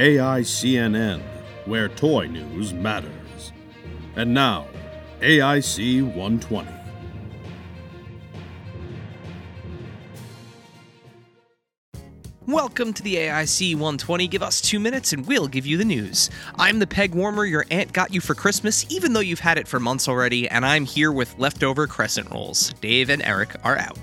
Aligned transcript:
AICNN, 0.00 1.20
where 1.66 1.86
toy 1.86 2.26
news 2.26 2.72
matters. 2.72 3.52
And 4.16 4.32
now, 4.32 4.66
AIC 5.20 6.02
120. 6.02 6.70
Welcome 12.46 12.94
to 12.94 13.02
the 13.02 13.16
AIC 13.16 13.74
120. 13.74 14.26
Give 14.26 14.42
us 14.42 14.62
two 14.62 14.80
minutes 14.80 15.12
and 15.12 15.26
we'll 15.26 15.46
give 15.46 15.66
you 15.66 15.76
the 15.76 15.84
news. 15.84 16.30
I'm 16.54 16.78
the 16.78 16.86
peg 16.86 17.14
warmer 17.14 17.44
your 17.44 17.66
aunt 17.70 17.92
got 17.92 18.14
you 18.14 18.22
for 18.22 18.34
Christmas, 18.34 18.86
even 18.88 19.12
though 19.12 19.20
you've 19.20 19.40
had 19.40 19.58
it 19.58 19.68
for 19.68 19.78
months 19.78 20.08
already, 20.08 20.48
and 20.48 20.64
I'm 20.64 20.86
here 20.86 21.12
with 21.12 21.38
leftover 21.38 21.86
crescent 21.86 22.30
rolls. 22.30 22.72
Dave 22.80 23.10
and 23.10 23.20
Eric 23.20 23.54
are 23.64 23.76
out. 23.76 23.98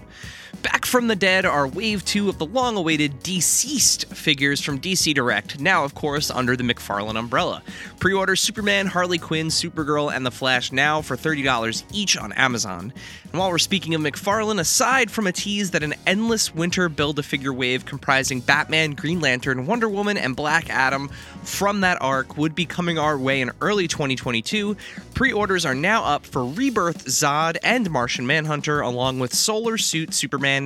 Back 0.74 0.86
from 0.86 1.08
the 1.08 1.16
dead 1.16 1.46
are 1.46 1.66
Wave 1.66 2.04
2 2.04 2.28
of 2.28 2.40
the 2.40 2.46
long 2.46 2.76
awaited 2.76 3.22
DCeased 3.22 4.14
figures 4.14 4.60
from 4.60 4.82
DC 4.82 5.14
Direct, 5.16 5.62
now, 5.62 5.86
of 5.86 5.96
course, 5.96 6.30
under 6.30 6.58
the 6.58 6.64
McFarlane 6.64 7.18
umbrella. 7.18 7.64
Pre 8.00 8.14
order 8.14 8.36
Superman, 8.36 8.86
Harley 8.88 9.18
Quinn, 9.18 9.48
Supergirl, 9.48 10.14
and 10.14 10.26
The 10.26 10.32
Flash 10.32 10.74
now 10.74 11.02
for 11.02 11.16
$30 11.16 11.84
each 11.94 12.18
on 12.18 12.34
Amazon. 12.34 12.92
And 13.32 13.40
while 13.40 13.50
we're 13.50 13.60
speaking 13.60 13.96
of 13.96 14.02
McFarlane, 14.02 14.60
aside 14.60 15.10
from 15.10 15.26
a 15.26 15.32
tease 15.32 15.72
that 15.72 15.84
an 15.84 15.94
endless 16.06 16.54
winter 16.54 16.90
build 16.90 17.18
a 17.18 17.24
figure 17.24 17.54
wave 17.54 17.86
comprising 17.86 18.42
Batman, 18.42 18.92
Green 18.92 19.22
Lantern, 19.22 19.68
Wonder 19.68 19.88
Woman, 19.88 20.18
and 20.18 20.36
Black 20.36 20.70
Adam 20.70 21.10
from 21.44 21.82
that 21.82 22.02
arc 22.02 22.38
would 22.38 22.56
be 22.56 22.66
coming 22.66 22.98
our 22.98 23.18
way 23.18 23.40
in 23.40 23.52
early 23.62 23.88
2022, 23.88 24.76
pre 25.14 25.32
orders 25.32 25.66
are 25.66 25.76
now 25.76 26.04
up 26.04 26.26
for 26.26 26.46
Rebirth 26.46 27.06
Zod 27.06 27.58
and 27.64 27.90
Martian 27.90 28.28
Manhunter, 28.28 28.82
along 28.82 29.20
with 29.20 29.34
Solar 29.34 29.78
Suit 29.78 30.14
Superman 30.14 30.57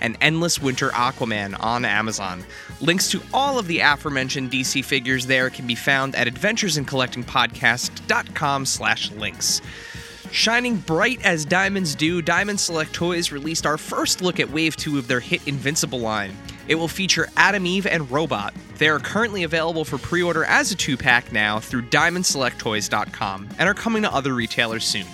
and 0.00 0.16
Endless 0.20 0.60
Winter 0.60 0.90
Aquaman 0.90 1.56
on 1.62 1.84
Amazon. 1.84 2.42
Links 2.80 3.10
to 3.10 3.20
all 3.32 3.58
of 3.58 3.66
the 3.66 3.80
aforementioned 3.80 4.50
DC 4.50 4.84
figures 4.84 5.26
there 5.26 5.50
can 5.50 5.66
be 5.66 5.74
found 5.74 6.14
at 6.14 6.26
adventuresincollectingpodcast.com 6.26 8.66
slash 8.66 9.10
links. 9.12 9.60
Shining 10.30 10.78
bright 10.78 11.24
as 11.24 11.44
diamonds 11.44 11.94
do, 11.94 12.20
Diamond 12.20 12.58
Select 12.58 12.92
Toys 12.92 13.30
released 13.30 13.66
our 13.66 13.78
first 13.78 14.20
look 14.20 14.40
at 14.40 14.50
Wave 14.50 14.76
2 14.76 14.98
of 14.98 15.06
their 15.06 15.20
hit 15.20 15.46
Invincible 15.46 16.00
line. 16.00 16.36
It 16.66 16.74
will 16.74 16.88
feature 16.88 17.28
Atom 17.36 17.66
Eve 17.66 17.86
and 17.86 18.10
Robot. 18.10 18.52
They 18.78 18.88
are 18.88 18.98
currently 18.98 19.44
available 19.44 19.84
for 19.84 19.96
pre 19.96 20.22
order 20.22 20.44
as 20.44 20.72
a 20.72 20.76
two 20.76 20.96
pack 20.96 21.30
now 21.30 21.60
through 21.60 21.82
DiamondSelectToys.com 21.82 23.48
and 23.58 23.68
are 23.68 23.74
coming 23.74 24.02
to 24.02 24.12
other 24.12 24.34
retailers 24.34 24.84
soon. 24.84 25.06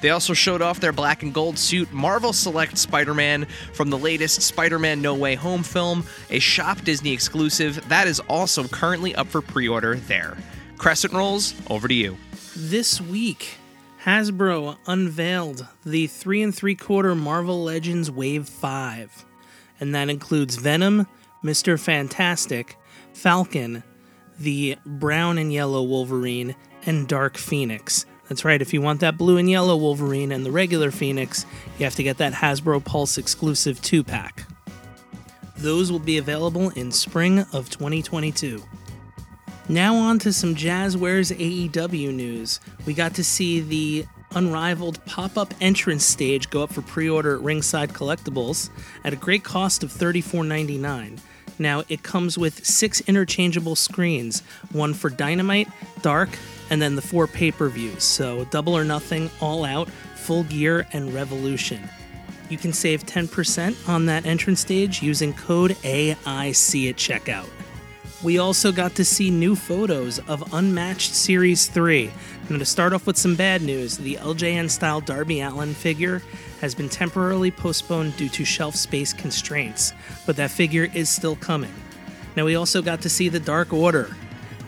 They 0.00 0.10
also 0.10 0.34
showed 0.34 0.62
off 0.62 0.80
their 0.80 0.92
black 0.92 1.22
and 1.22 1.32
gold 1.32 1.58
suit, 1.58 1.92
Marvel 1.92 2.32
Select 2.32 2.76
Spider 2.78 3.14
Man 3.14 3.46
from 3.72 3.90
the 3.90 3.98
latest 3.98 4.42
Spider 4.42 4.78
Man 4.78 5.00
No 5.00 5.14
Way 5.14 5.34
Home 5.34 5.62
film, 5.62 6.04
a 6.30 6.38
Shop 6.38 6.80
Disney 6.82 7.12
exclusive 7.12 7.88
that 7.88 8.06
is 8.06 8.20
also 8.20 8.68
currently 8.68 9.14
up 9.14 9.26
for 9.26 9.40
pre 9.40 9.68
order 9.68 9.96
there. 9.96 10.36
Crescent 10.76 11.12
Rolls, 11.12 11.54
over 11.70 11.88
to 11.88 11.94
you. 11.94 12.16
This 12.56 13.00
week, 13.00 13.56
Hasbro 14.04 14.76
unveiled 14.86 15.66
the 15.84 16.06
three 16.06 16.42
and 16.42 16.54
three 16.54 16.74
quarter 16.74 17.14
Marvel 17.14 17.64
Legends 17.64 18.10
Wave 18.10 18.48
5, 18.48 19.24
and 19.80 19.94
that 19.94 20.10
includes 20.10 20.56
Venom, 20.56 21.06
Mr. 21.42 21.80
Fantastic, 21.80 22.76
Falcon, 23.14 23.82
the 24.38 24.76
brown 24.84 25.38
and 25.38 25.52
yellow 25.52 25.82
Wolverine, 25.82 26.54
and 26.84 27.08
Dark 27.08 27.38
Phoenix. 27.38 28.04
That's 28.28 28.44
right, 28.44 28.62
if 28.62 28.72
you 28.72 28.80
want 28.80 29.00
that 29.00 29.18
blue 29.18 29.36
and 29.36 29.50
yellow 29.50 29.76
Wolverine 29.76 30.32
and 30.32 30.46
the 30.46 30.50
regular 30.50 30.90
Phoenix, 30.90 31.44
you 31.78 31.84
have 31.84 31.94
to 31.96 32.02
get 32.02 32.18
that 32.18 32.32
Hasbro 32.32 32.84
Pulse 32.84 33.18
exclusive 33.18 33.82
2 33.82 34.02
pack. 34.02 34.44
Those 35.58 35.92
will 35.92 35.98
be 35.98 36.18
available 36.18 36.70
in 36.70 36.90
spring 36.90 37.40
of 37.52 37.70
2022. 37.70 38.62
Now, 39.68 39.96
on 39.96 40.18
to 40.20 40.32
some 40.32 40.54
Jazzwares 40.54 41.34
AEW 41.34 42.14
news. 42.14 42.60
We 42.86 42.92
got 42.92 43.14
to 43.14 43.24
see 43.24 43.60
the 43.60 44.06
unrivaled 44.34 45.04
pop 45.06 45.38
up 45.38 45.54
entrance 45.60 46.04
stage 46.04 46.50
go 46.50 46.64
up 46.64 46.72
for 46.72 46.82
pre 46.82 47.08
order 47.08 47.36
at 47.36 47.42
Ringside 47.42 47.92
Collectibles 47.92 48.68
at 49.04 49.12
a 49.12 49.16
great 49.16 49.44
cost 49.44 49.82
of 49.82 49.90
$34.99. 49.90 51.20
Now, 51.58 51.84
it 51.88 52.02
comes 52.02 52.36
with 52.36 52.66
six 52.66 53.00
interchangeable 53.02 53.76
screens 53.76 54.40
one 54.72 54.92
for 54.92 55.08
Dynamite, 55.08 55.68
Dark, 56.02 56.30
and 56.70 56.80
then 56.80 56.96
the 56.96 57.02
four 57.02 57.26
pay 57.26 57.50
per 57.50 57.68
views. 57.68 58.02
So, 58.02 58.44
double 58.46 58.76
or 58.76 58.84
nothing, 58.84 59.30
all 59.40 59.64
out, 59.64 59.88
full 60.16 60.44
gear, 60.44 60.86
and 60.92 61.12
revolution. 61.12 61.88
You 62.48 62.58
can 62.58 62.72
save 62.72 63.04
10% 63.06 63.88
on 63.88 64.06
that 64.06 64.26
entrance 64.26 64.60
stage 64.60 65.02
using 65.02 65.32
code 65.32 65.72
AIC 65.82 66.90
at 66.90 66.96
checkout. 66.96 67.48
We 68.22 68.38
also 68.38 68.72
got 68.72 68.94
to 68.94 69.04
see 69.04 69.30
new 69.30 69.54
photos 69.54 70.18
of 70.20 70.54
Unmatched 70.54 71.14
Series 71.14 71.66
3. 71.66 72.10
Now, 72.48 72.58
to 72.58 72.64
start 72.64 72.92
off 72.92 73.06
with 73.06 73.18
some 73.18 73.34
bad 73.34 73.60
news, 73.60 73.98
the 73.98 74.16
LJN 74.16 74.70
style 74.70 75.00
Darby 75.00 75.40
Allin 75.40 75.74
figure 75.74 76.22
has 76.60 76.74
been 76.74 76.88
temporarily 76.88 77.50
postponed 77.50 78.16
due 78.16 78.30
to 78.30 78.44
shelf 78.44 78.76
space 78.76 79.12
constraints, 79.12 79.92
but 80.24 80.36
that 80.36 80.50
figure 80.50 80.88
is 80.94 81.10
still 81.10 81.36
coming. 81.36 81.74
Now, 82.34 82.46
we 82.46 82.56
also 82.56 82.80
got 82.80 83.02
to 83.02 83.10
see 83.10 83.28
the 83.28 83.40
Dark 83.40 83.72
Order. 83.72 84.16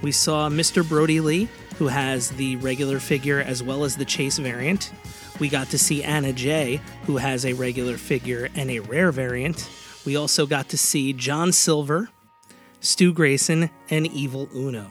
We 0.02 0.12
saw 0.12 0.50
Mr. 0.50 0.86
Brodie 0.86 1.20
Lee, 1.20 1.48
who 1.78 1.88
has 1.88 2.30
the 2.30 2.56
regular 2.56 2.98
figure 2.98 3.40
as 3.40 3.62
well 3.62 3.84
as 3.84 3.96
the 3.96 4.04
Chase 4.04 4.38
variant. 4.38 4.92
We 5.38 5.48
got 5.48 5.68
to 5.70 5.78
see 5.78 6.02
Anna 6.02 6.32
Jay, 6.32 6.80
who 7.04 7.18
has 7.18 7.44
a 7.44 7.52
regular 7.52 7.98
figure 7.98 8.48
and 8.54 8.70
a 8.70 8.80
rare 8.80 9.12
variant. 9.12 9.68
We 10.04 10.16
also 10.16 10.46
got 10.46 10.68
to 10.70 10.78
see 10.78 11.12
John 11.12 11.52
Silver, 11.52 12.08
Stu 12.80 13.12
Grayson, 13.12 13.70
and 13.90 14.06
Evil 14.06 14.48
Uno. 14.54 14.88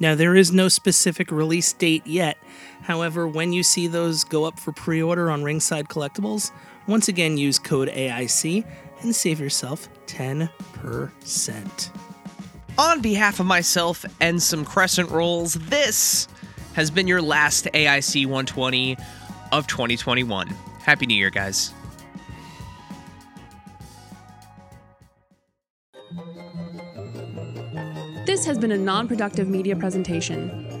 Now, 0.00 0.14
there 0.14 0.34
is 0.34 0.52
no 0.52 0.68
specific 0.68 1.30
release 1.30 1.72
date 1.72 2.06
yet. 2.06 2.36
However, 2.82 3.28
when 3.28 3.52
you 3.52 3.62
see 3.62 3.86
those 3.86 4.24
go 4.24 4.44
up 4.44 4.58
for 4.58 4.72
pre 4.72 5.02
order 5.02 5.30
on 5.30 5.44
Ringside 5.44 5.88
Collectibles, 5.88 6.50
once 6.86 7.08
again 7.08 7.38
use 7.38 7.58
code 7.58 7.88
AIC 7.88 8.66
and 9.02 9.14
save 9.14 9.40
yourself 9.40 9.88
10%. 10.06 12.13
On 12.76 13.00
behalf 13.00 13.38
of 13.38 13.46
myself 13.46 14.04
and 14.20 14.42
some 14.42 14.64
crescent 14.64 15.10
rolls, 15.10 15.54
this 15.54 16.26
has 16.74 16.90
been 16.90 17.06
your 17.06 17.22
last 17.22 17.66
AIC 17.66 18.24
120 18.26 18.96
of 19.52 19.68
2021. 19.68 20.48
Happy 20.80 21.06
New 21.06 21.14
Year, 21.14 21.30
guys. 21.30 21.72
This 28.26 28.44
has 28.44 28.58
been 28.58 28.72
a 28.72 28.76
non 28.76 29.06
productive 29.06 29.48
media 29.48 29.76
presentation. 29.76 30.73